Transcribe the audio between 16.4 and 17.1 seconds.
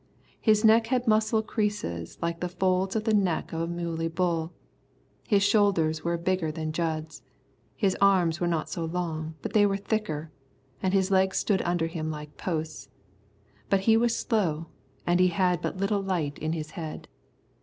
his head.